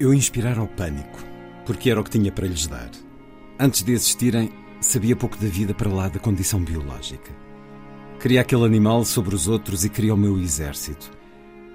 [0.00, 1.22] Eu inspirara o pânico,
[1.66, 2.90] porque era o que tinha para lhes dar.
[3.58, 7.30] Antes de existirem, sabia pouco da vida para lá da condição biológica.
[8.18, 11.10] Queria aquele animal sobre os outros e queria o meu exército.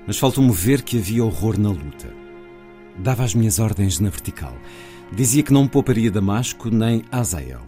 [0.08, 2.12] Mas faltou-me ver que havia horror na luta.
[2.98, 4.58] Dava as minhas ordens na vertical.
[5.12, 7.62] Dizia que não pouparia Damasco nem Azael,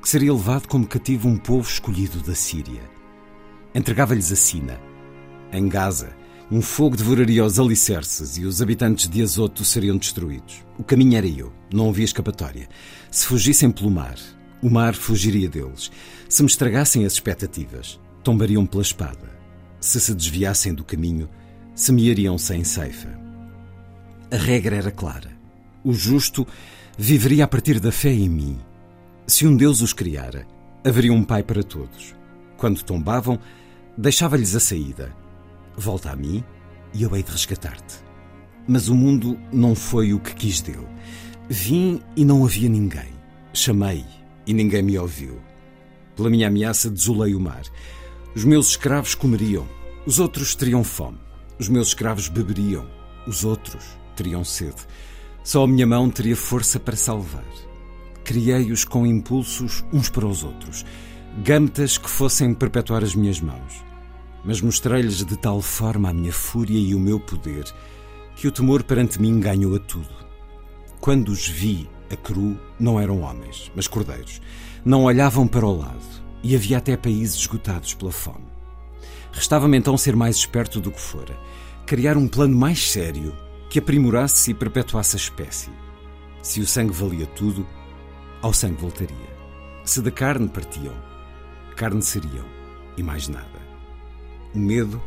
[0.00, 2.82] que seria levado como cativo um povo escolhido da Síria.
[3.74, 4.80] Entregava-lhes a Sina.
[5.52, 6.14] Em Gaza,
[6.50, 10.64] um fogo devoraria os alicerces e os habitantes de Azoto seriam destruídos.
[10.78, 12.68] O caminho era eu, não havia escapatória.
[13.10, 14.14] Se fugissem pelo mar,
[14.62, 15.90] o mar fugiria deles.
[16.28, 19.36] Se me estragassem as expectativas, tombariam pela espada.
[19.80, 21.28] Se se desviassem do caminho,
[21.74, 23.08] semeariam sem ceifa.
[24.30, 25.36] A regra era clara.
[25.82, 26.46] O justo
[26.96, 28.56] viveria a partir da fé em mim.
[29.26, 30.46] Se um Deus os criara,
[30.84, 32.14] haveria um Pai para todos.
[32.56, 33.36] Quando tombavam,
[33.98, 35.25] deixava-lhes a saída
[35.76, 36.42] Volta a mim
[36.94, 37.96] e eu hei de resgatar-te.
[38.66, 40.86] Mas o mundo não foi o que quis dele.
[41.48, 43.14] Vim e não havia ninguém.
[43.52, 44.04] Chamei
[44.46, 45.38] e ninguém me ouviu.
[46.16, 47.62] Pela minha ameaça, desolei o mar.
[48.34, 49.66] Os meus escravos comeriam,
[50.06, 51.18] os outros teriam fome.
[51.58, 52.86] Os meus escravos beberiam,
[53.26, 53.84] os outros
[54.14, 54.82] teriam sede.
[55.44, 57.44] Só a minha mão teria força para salvar.
[58.24, 60.84] Criei-os com impulsos uns para os outros,
[61.44, 63.86] gâmetas que fossem perpetuar as minhas mãos
[64.44, 67.64] mas mostrei-lhes de tal forma a minha fúria e o meu poder
[68.36, 70.14] que o temor perante mim ganhou a tudo.
[71.00, 74.40] Quando os vi a cru, não eram homens, mas cordeiros.
[74.84, 76.04] Não olhavam para o lado
[76.42, 78.46] e havia até países esgotados pela fome.
[79.32, 81.36] Restava-me então ser mais esperto do que fora,
[81.84, 83.34] criar um plano mais sério
[83.68, 85.70] que aprimorasse e perpetuasse a espécie.
[86.42, 87.66] Se o sangue valia tudo,
[88.40, 89.36] ao sangue voltaria.
[89.84, 90.94] Se da carne partiam,
[91.74, 92.44] carne seriam
[92.96, 93.65] e mais nada.
[94.56, 95.02] O medo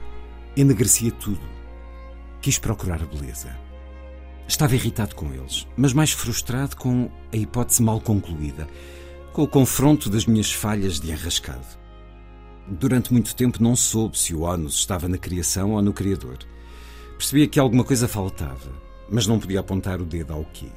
[0.56, 1.42] enegrecia tudo.
[2.40, 3.50] Quis procurar a beleza.
[4.48, 8.68] Estava irritado com eles, mas mais frustrado com a hipótese mal concluída,
[9.34, 11.66] com o confronto das minhas falhas de enrascado.
[12.68, 16.38] Durante muito tempo não soube se o ónus estava na criação ou no Criador.
[17.18, 18.72] Percebia que alguma coisa faltava,
[19.10, 20.68] mas não podia apontar o dedo ao quê.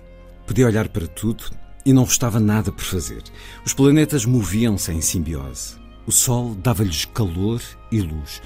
[0.46, 1.44] Podia olhar para tudo
[1.84, 3.22] e não restava nada por fazer.
[3.66, 5.81] Os planetas moviam-se em simbiose.
[6.06, 8.42] O sol dava-lhes calor e luz,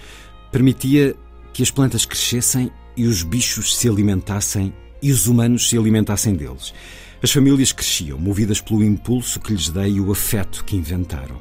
[0.52, 1.16] permitia
[1.52, 6.74] que as plantas crescessem e os bichos se alimentassem e os humanos se alimentassem deles.
[7.22, 11.40] As famílias cresciam, movidas pelo impulso que lhes dei e o afeto que inventaram.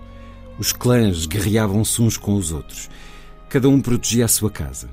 [0.57, 2.89] Os clãs guerreavam-se uns com os outros.
[3.49, 4.89] Cada um protegia a sua casa.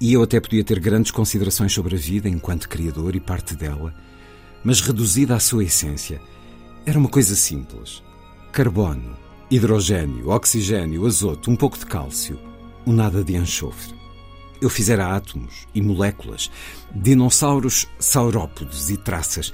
[0.00, 3.94] E eu até podia ter grandes considerações sobre a vida enquanto criador e parte dela,
[4.64, 6.20] mas reduzida à sua essência,
[6.84, 8.02] era uma coisa simples:
[8.50, 9.16] carbono,
[9.50, 12.38] Hidrogênio, oxigênio, azoto, um pouco de cálcio,
[12.86, 13.92] um nada de enxofre.
[14.62, 16.48] Eu fizera átomos e moléculas,
[16.94, 19.52] dinossauros, saurópodes e traças,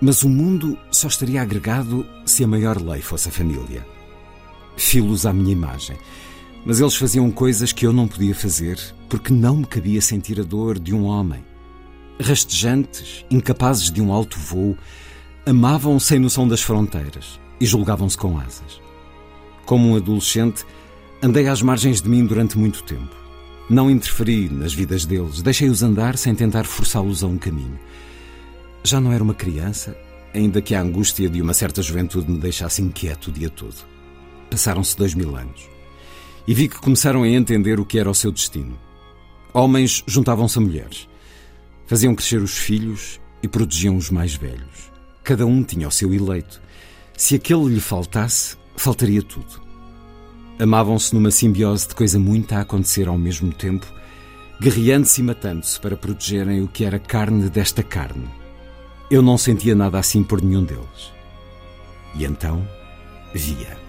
[0.00, 3.86] mas o mundo só estaria agregado se a maior lei fosse a família.
[4.74, 5.98] Filos à minha imagem,
[6.64, 10.44] mas eles faziam coisas que eu não podia fazer porque não me cabia sentir a
[10.44, 11.44] dor de um homem.
[12.18, 14.78] Rastejantes, incapazes de um alto voo,
[15.44, 18.85] amavam sem noção das fronteiras e julgavam-se com asas.
[19.66, 20.64] Como um adolescente,
[21.20, 23.14] andei às margens de mim durante muito tempo.
[23.68, 27.78] Não interferi nas vidas deles, deixei-os andar sem tentar forçá-los a um caminho.
[28.84, 29.96] Já não era uma criança,
[30.32, 33.74] ainda que a angústia de uma certa juventude me deixasse inquieto o dia todo.
[34.48, 35.68] Passaram-se dois mil anos.
[36.46, 38.78] E vi que começaram a entender o que era o seu destino.
[39.52, 41.08] Homens juntavam-se a mulheres.
[41.88, 44.92] Faziam crescer os filhos e protegiam os mais velhos.
[45.24, 46.62] Cada um tinha o seu eleito.
[47.16, 49.60] Se aquele lhe faltasse, faltaria tudo.
[50.58, 53.86] Amavam-se numa simbiose de coisa muita a acontecer ao mesmo tempo,
[54.60, 58.28] guerreando-se e matando-se para protegerem o que era carne desta carne.
[59.10, 61.12] Eu não sentia nada assim por nenhum deles.
[62.14, 62.66] E então
[63.34, 63.85] via.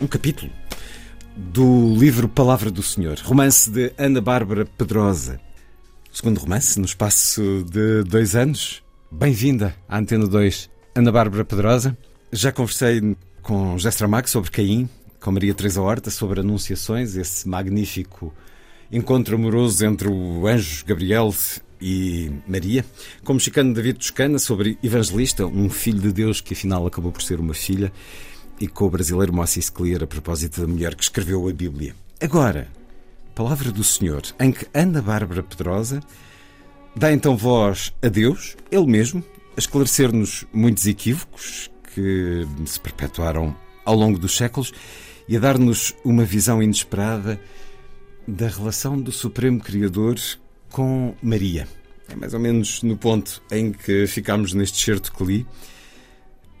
[0.00, 0.50] Um capítulo
[1.36, 5.38] do livro Palavra do Senhor, romance de Ana Bárbara Pedrosa.
[6.10, 8.82] Segundo romance, no espaço de dois anos.
[9.10, 11.96] Bem-vinda à Antena 2, Ana Bárbara Pedrosa.
[12.32, 14.88] Já conversei com José Stramac sobre Caim,
[15.20, 18.32] com Maria Teresa Horta sobre Anunciações, esse magnífico
[18.90, 21.32] encontro amoroso entre o anjo Gabriel
[21.80, 22.84] e Maria,
[23.22, 27.22] com o mexicano David Toscana sobre Evangelista, um filho de Deus que afinal acabou por
[27.22, 27.92] ser uma filha,
[28.60, 31.94] e com o brasileiro Moacir Clear a propósito da mulher que escreveu a Bíblia.
[32.20, 32.68] Agora,
[33.34, 36.00] Palavra do Senhor, em que Ana Bárbara Pedrosa
[36.94, 39.24] dá então voz a Deus, Ele mesmo,
[39.56, 44.74] a esclarecer-nos muitos equívocos que se perpetuaram ao longo dos séculos
[45.26, 47.40] e a dar-nos uma visão inesperada
[48.28, 50.16] da relação do Supremo Criador
[50.68, 51.66] com Maria.
[52.08, 55.46] É mais ou menos no ponto em que ficámos neste certo que li.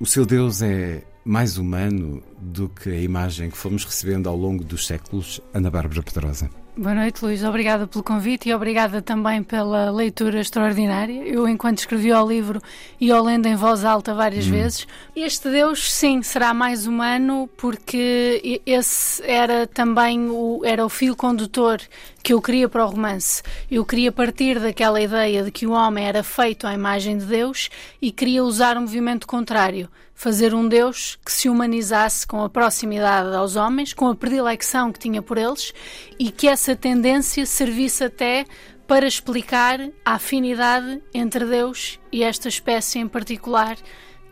[0.00, 4.64] O seu Deus é mais humano do que a imagem que fomos recebendo ao longo
[4.64, 6.50] dos séculos, Ana Bárbara Pedrosa.
[6.76, 7.44] Boa noite, Luís.
[7.44, 11.26] Obrigada pelo convite e obrigada também pela leitura extraordinária.
[11.26, 12.62] Eu, enquanto escrevi o livro
[12.98, 14.52] e o lendo em voz alta várias hum.
[14.52, 21.14] vezes, este Deus, sim, será mais humano porque esse era também o, era o fio
[21.14, 21.80] condutor
[22.22, 23.42] que eu queria para o romance.
[23.70, 27.68] Eu queria partir daquela ideia de que o homem era feito à imagem de Deus
[28.00, 29.88] e queria usar um movimento contrário
[30.20, 34.98] fazer um Deus que se humanizasse com a proximidade aos homens, com a predilecção que
[34.98, 35.72] tinha por eles
[36.18, 38.44] e que essa tendência servisse até
[38.86, 43.78] para explicar a afinidade entre Deus e esta espécie em particular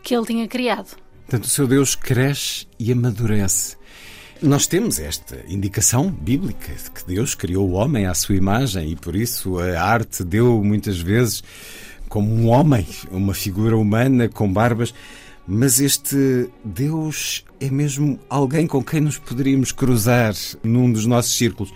[0.03, 0.95] que ele tinha criado.
[1.25, 3.75] Portanto, o seu Deus cresce e amadurece.
[4.43, 8.95] Nós temos esta indicação bíblica de que Deus criou o homem à sua imagem e
[8.95, 11.43] por isso a arte deu muitas vezes
[12.07, 14.93] como um homem, uma figura humana com barbas.
[15.51, 21.73] Mas este Deus é mesmo alguém com quem nos poderíamos cruzar num dos nossos círculos.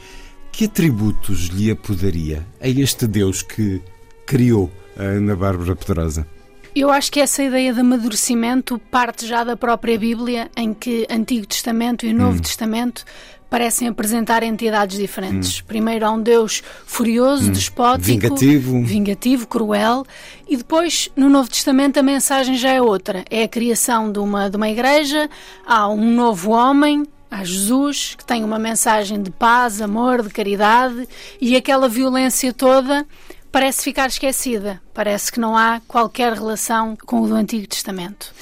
[0.52, 3.82] Que atributos lhe apodaria a este Deus que
[4.28, 6.28] criou a Ana Bárbara Pedrosa?
[6.76, 11.48] Eu acho que essa ideia de amadurecimento parte já da própria Bíblia, em que Antigo
[11.48, 12.42] Testamento e Novo hum.
[12.42, 13.04] Testamento
[13.54, 15.60] parecem apresentar entidades diferentes.
[15.60, 15.66] Hum.
[15.68, 17.52] Primeiro há um Deus furioso, hum.
[17.52, 18.84] despótico, vingativo.
[18.84, 20.04] vingativo, cruel,
[20.50, 23.24] e depois no Novo Testamento a mensagem já é outra.
[23.30, 25.30] É a criação de uma, de uma igreja,
[25.68, 31.08] há um novo homem, há Jesus, que tem uma mensagem de paz, amor, de caridade,
[31.40, 33.06] e aquela violência toda
[33.52, 34.82] parece ficar esquecida.
[34.96, 38.34] Parece que não há qualquer relação com o do Antigo Testamento.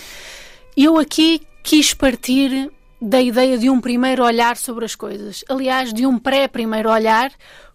[0.78, 5.44] Eu aqui quis partir da ideia de um primeiro olhar sobre as coisas.
[5.50, 7.32] Aliás, de um pré-primeiro olhar,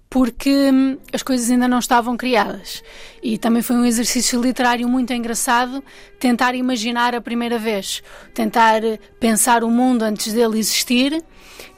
[0.09, 2.83] porque hum, as coisas ainda não estavam criadas.
[3.23, 5.83] E também foi um exercício literário muito engraçado
[6.21, 8.03] tentar imaginar a primeira vez,
[8.33, 8.81] tentar
[9.19, 11.23] pensar o mundo antes dele existir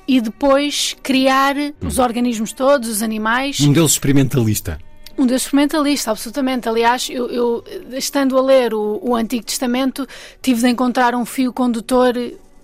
[0.06, 3.60] e depois criar os organismos todos, os animais.
[3.60, 4.78] Um deles experimentalista.
[5.16, 6.68] Um Deus experimentalista, absolutamente.
[6.68, 10.06] Aliás, eu, eu estando a ler o, o Antigo Testamento,
[10.40, 12.14] tive de encontrar um fio condutor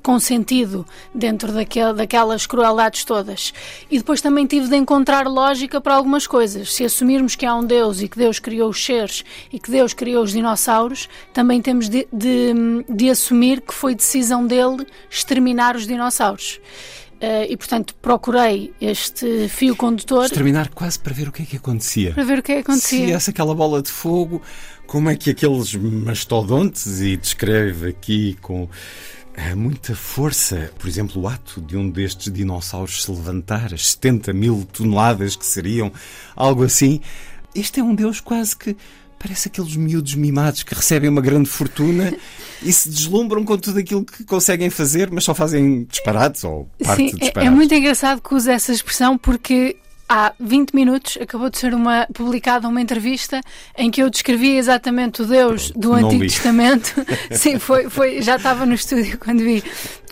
[0.05, 3.55] com sentido dentro daquel, daquelas crueldades todas.
[3.91, 6.75] E depois também tive de encontrar lógica para algumas coisas.
[6.75, 9.95] Se assumirmos que há um Deus e que Deus criou os seres e que Deus
[9.95, 12.53] criou os dinossauros, também temos de, de,
[12.87, 16.61] de assumir que foi decisão dele exterminar os dinossauros.
[17.15, 20.27] Uh, e, portanto, procurei este fio condutor.
[20.27, 22.13] Exterminar quase para ver o que é que acontecia.
[22.13, 23.07] Para ver o que é que acontecia.
[23.07, 24.43] Se essa aquela bola de fogo,
[24.87, 28.69] como é que aqueles mastodontes, e descreve aqui com
[29.35, 30.71] é muita força.
[30.79, 35.45] Por exemplo, o ato de um destes dinossauros se levantar, as 70 mil toneladas que
[35.45, 35.93] seriam,
[36.35, 37.01] algo assim.
[37.55, 38.77] Este é um Deus quase que
[39.19, 42.15] parece aqueles miúdos mimados que recebem uma grande fortuna
[42.63, 46.97] e se deslumbram com tudo aquilo que conseguem fazer, mas só fazem disparados ou parte
[46.97, 47.45] Sim, de disparados.
[47.45, 49.77] É, é muito engraçado que use essa expressão porque
[50.09, 53.41] há 20 minutos acabou de ser uma, publicada uma entrevista
[53.77, 56.95] em que eu descrevi exatamente o Deus do Antigo Testamento.
[57.31, 59.63] Sim, foi, foi, já estava no estúdio quando vi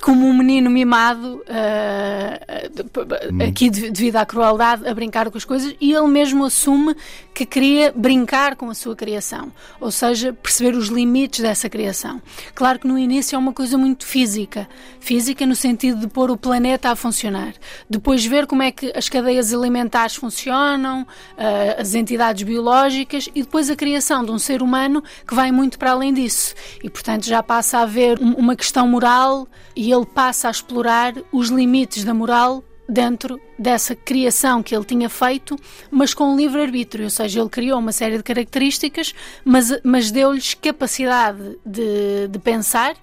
[0.02, 5.92] como um menino mimado, uh, aqui devido à crueldade, a brincar com as coisas, e
[5.92, 6.97] ele mesmo assume
[7.32, 12.21] que queria brincar com a sua criação, ou seja, perceber os limites dessa criação.
[12.52, 14.68] Claro que no início é uma coisa muito física,
[14.99, 17.54] física no sentido de pôr o planeta a funcionar,
[17.88, 23.71] depois ver como é que as cadeias alimentares funcionam, uh, as entidades biológicas, e depois
[23.71, 27.40] a criação de um ser humano que vai muito para além disso, e portanto já
[27.40, 32.64] passa a haver uma questão moral e ele passa a explorar os limites da moral
[32.88, 35.56] dentro dessa criação que ele tinha feito,
[35.90, 41.58] mas com livre-arbítrio, ou seja, ele criou uma série de características, mas, mas deu-lhes capacidade
[41.64, 42.96] de, de pensar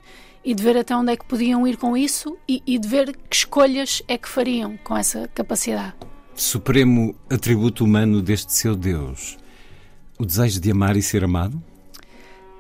[0.44, 3.16] e de ver até onde é que podiam ir com isso e, e de ver
[3.30, 5.94] que escolhas é que fariam com essa capacidade.
[6.36, 9.38] Supremo atributo humano deste seu Deus,
[10.18, 11.62] o desejo de amar e ser amado?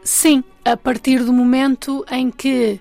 [0.03, 2.79] Sim, a partir do momento em que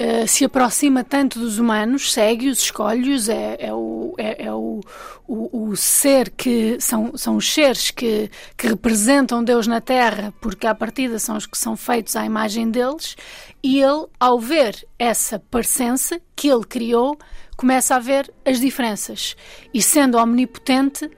[0.00, 4.80] uh, se aproxima tanto dos humanos, segue-os, escolhe-os, é, é, o, é, é o,
[5.26, 10.66] o, o, ser que são, são os seres que, que representam Deus na Terra, porque
[10.66, 13.16] à partida são os que são feitos à imagem deles,
[13.62, 17.18] e ele, ao ver essa parecença que ele criou,
[17.56, 19.36] começa a ver as diferenças.
[19.72, 21.10] E sendo omnipotente,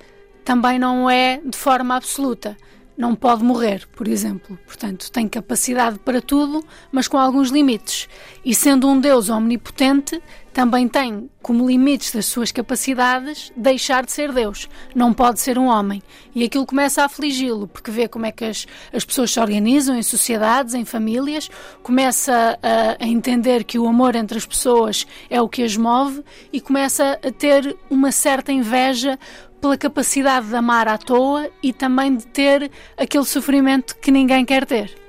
[0.44, 2.56] também não é de forma absoluta
[2.96, 4.58] não pode morrer, por exemplo.
[4.66, 8.08] Portanto, tem capacidade para tudo, mas com alguns limites.
[8.44, 10.22] E sendo um Deus omnipotente,
[10.56, 14.70] também tem como limites das suas capacidades deixar de ser Deus.
[14.94, 16.02] Não pode ser um homem.
[16.34, 19.94] E aquilo começa a afligi-lo, porque vê como é que as, as pessoas se organizam
[19.94, 21.50] em sociedades, em famílias,
[21.82, 26.24] começa a, a entender que o amor entre as pessoas é o que as move
[26.50, 29.18] e começa a ter uma certa inveja
[29.60, 34.64] pela capacidade de amar à toa e também de ter aquele sofrimento que ninguém quer
[34.66, 35.06] ter.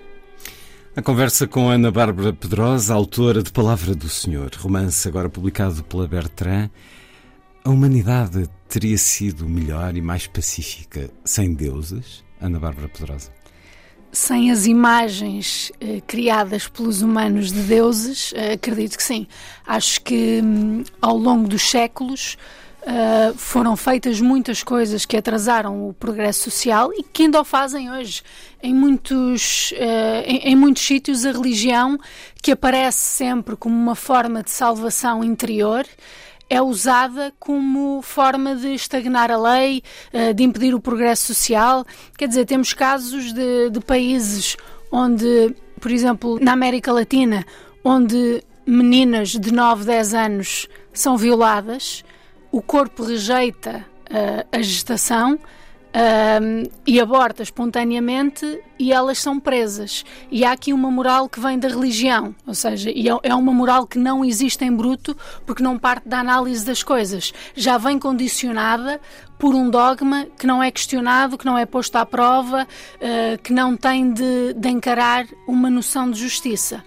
[0.96, 6.08] A conversa com Ana Bárbara Pedrosa, autora de Palavra do Senhor, romance agora publicado pela
[6.08, 6.72] Bertrand.
[7.64, 12.24] A humanidade teria sido melhor e mais pacífica sem deuses?
[12.42, 13.32] Ana Bárbara Pedrosa.
[14.12, 19.28] Sem as imagens eh, criadas pelos humanos de deuses, eh, acredito que sim.
[19.68, 22.38] Acho que hum, ao longo dos séculos
[22.88, 27.92] Uh, foram feitas muitas coisas que atrasaram o progresso social e que ainda o fazem
[27.92, 28.22] hoje.
[28.64, 32.00] Em muitos, uh, em, em, muitos sítios, a religião,
[32.42, 35.86] que aparece sempre como uma forma de salvação interior,
[36.50, 41.86] é usada como forma de estagnar a lei, uh, de impedir o progresso social.
[42.18, 44.56] Quer dizer, temos casos de, de países
[44.90, 47.46] onde, por exemplo, na América Latina,
[47.84, 52.06] onde meninas de 9, 10 anos são violadas
[52.58, 60.04] o corpo rejeita uh, a gestação uh, e aborta espontaneamente e elas são presas.
[60.32, 63.86] E há aqui uma moral que vem da religião, ou seja, é, é uma moral
[63.86, 67.32] que não existe em bruto porque não parte da análise das coisas.
[67.54, 69.00] Já vem condicionada
[69.38, 73.54] por um dogma que não é questionado, que não é posto à prova, uh, que
[73.54, 76.84] não tem de, de encarar uma noção de justiça.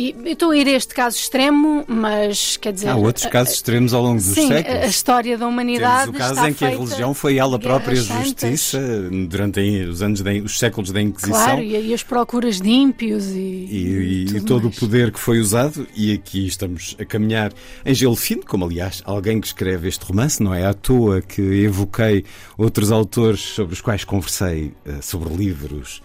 [0.00, 2.88] E estou a ir a este caso extremo, mas quer dizer.
[2.88, 4.82] Há outros casos extremos ao longo dos sim, séculos.
[4.82, 6.10] a história da humanidade.
[6.10, 8.80] Temos o caso em que a religião foi ela própria justiça
[9.28, 11.34] durante os anos, de, os séculos da Inquisição.
[11.34, 13.38] Claro, e, as procuras de ímpios e.
[13.38, 14.76] E, e, e todo mais.
[14.78, 17.52] o poder que foi usado, e aqui estamos a caminhar
[17.84, 21.42] em gelo fino, como aliás alguém que escreve este romance, não é à toa que
[21.42, 22.24] evoquei
[22.56, 26.00] outros autores sobre os quais conversei eh, sobre livros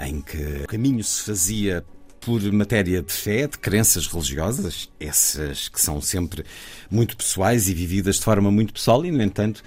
[0.00, 1.84] em que o caminho se fazia
[2.22, 6.44] por matéria de fé, de crenças religiosas, essas que são sempre
[6.90, 9.62] muito pessoais e vividas de forma muito pessoal, e, no entanto,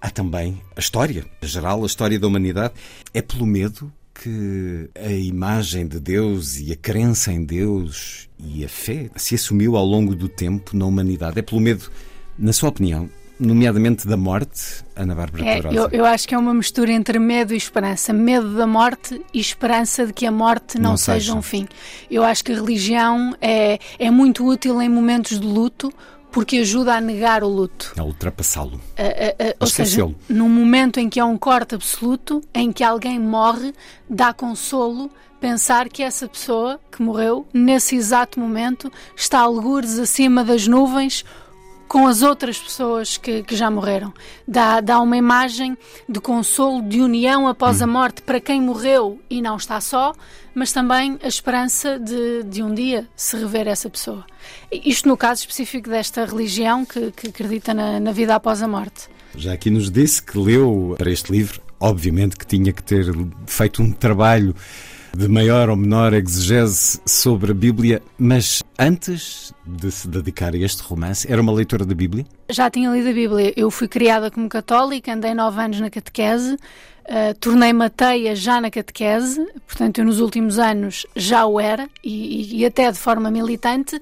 [0.00, 2.74] há também a história, a geral, a história da humanidade.
[3.14, 8.68] É pelo medo que a imagem de Deus e a crença em Deus e a
[8.68, 11.38] fé se assumiu ao longo do tempo na humanidade.
[11.38, 11.90] É pelo medo,
[12.36, 13.08] na sua opinião,
[13.40, 17.54] nomeadamente da morte, Ana Bárbara é, eu, eu, acho que é uma mistura entre medo
[17.54, 18.12] e esperança.
[18.12, 21.66] Medo da morte e esperança de que a morte não, não seja, seja um fim.
[22.10, 25.92] Eu acho que a religião é, é muito útil em momentos de luto,
[26.30, 27.92] porque ajuda a negar o luto.
[27.98, 28.80] A ultrapassá-lo.
[29.58, 33.72] ou seja, num momento em que há um corte absoluto, em que alguém morre,
[34.08, 40.68] dá consolo pensar que essa pessoa que morreu, nesse exato momento, está algures acima das
[40.68, 41.24] nuvens
[41.90, 44.14] com as outras pessoas que, que já morreram.
[44.46, 45.76] Dá, dá uma imagem
[46.08, 47.84] de consolo, de união após hum.
[47.84, 50.12] a morte para quem morreu e não está só,
[50.54, 54.24] mas também a esperança de, de um dia se rever essa pessoa.
[54.70, 59.08] Isto no caso específico desta religião que, que acredita na, na vida após a morte.
[59.34, 63.06] Já aqui nos disse que leu para este livro, obviamente que tinha que ter
[63.48, 64.54] feito um trabalho
[65.16, 70.82] de maior ou menor exegese sobre a Bíblia, mas antes de se dedicar a este
[70.82, 72.24] romance, era uma leitora da Bíblia?
[72.48, 73.52] Já tinha lido a Bíblia.
[73.56, 78.70] Eu fui criada como católica, andei nove anos na catequese, uh, tornei-me ateia já na
[78.70, 84.00] catequese, portanto, eu nos últimos anos já o era, e, e até de forma militante,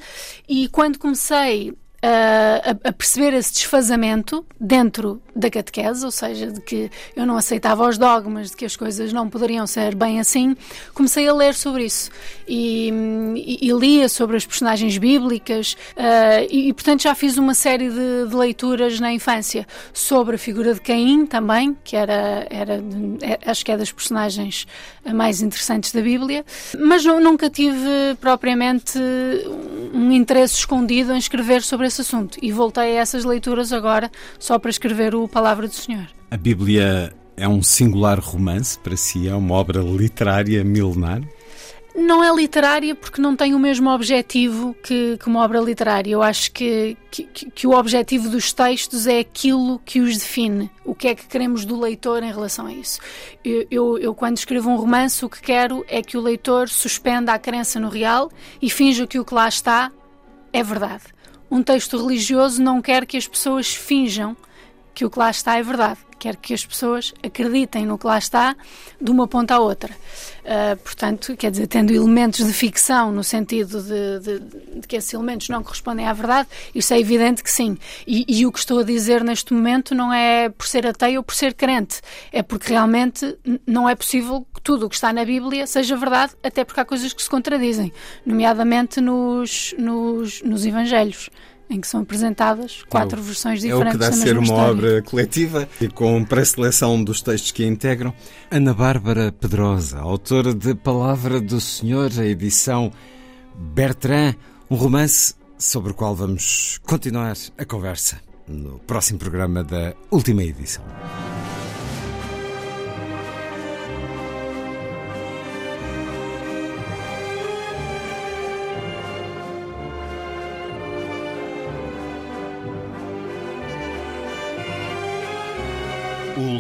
[0.49, 6.90] e quando comecei a, a, perceber esse desfazamento dentro da catequese, ou seja, de que
[7.17, 10.57] eu não aceitava os dogmas, de que as coisas não poderiam ser bem assim,
[10.95, 12.11] comecei a ler sobre isso.
[12.47, 12.90] E,
[13.37, 17.90] e, e lia sobre as personagens bíblicas uh, e, e, portanto, já fiz uma série
[17.90, 22.83] de, de, leituras na infância sobre a figura de Caim também, que era, era
[23.23, 24.67] é, acho que é das personagens
[25.12, 26.45] mais interessantes da Bíblia,
[26.78, 28.99] mas nunca tive propriamente
[29.93, 32.38] um interesse escondido em escrever sobre esse assunto.
[32.40, 36.07] E voltei a essas leituras agora só para escrever o Palavra do Senhor.
[36.30, 39.28] A Bíblia é um singular romance para si?
[39.28, 41.23] É uma obra literária milenar?
[41.99, 46.11] não é literária porque não tem o mesmo objetivo que, que uma obra literária.
[46.11, 50.71] Eu acho que, que, que, o objetivo dos textos é aquilo que os define.
[50.85, 53.00] O que é que queremos do leitor em relação a isso?
[53.45, 57.33] Eu, eu, eu, quando escrevo um romance, o que quero é que o leitor suspenda
[57.33, 58.30] a crença no real
[58.62, 59.90] e finja que o que lá está
[60.52, 61.04] é verdade.
[61.50, 64.37] Um texto religioso não quer que as pessoas finjam
[64.99, 68.19] que o que lá está é verdade quer que as pessoas acreditem no que lá
[68.19, 68.57] está
[69.00, 69.95] de uma ponta à outra.
[70.43, 74.40] Uh, portanto, quer dizer, tendo elementos de ficção no sentido de, de,
[74.81, 77.78] de, que esses elementos não correspondem à verdade, isso é evidente que sim.
[78.05, 81.23] E, e, o que estou a dizer neste momento não é por ser ateu ou
[81.23, 82.00] por ser crente,
[82.33, 86.33] é porque realmente não é possível que tudo o que está na Bíblia seja verdade,
[86.43, 87.93] até porque há coisas que se contradizem,
[88.26, 91.31] nomeadamente nos, nos, nos Evangelhos
[91.71, 93.87] em que são apresentadas quatro versões diferentes.
[93.87, 94.73] É o que dá a ser uma história.
[94.73, 98.13] obra coletiva e com pré-seleção dos textos que a integram.
[98.51, 102.93] Ana Bárbara Pedrosa, autora de Palavra do Senhor, a edição
[103.55, 104.35] Bertrand,
[104.71, 110.85] um romance sobre o qual vamos continuar a conversa no próximo programa da última edição.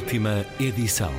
[0.08, 1.12] Última edição.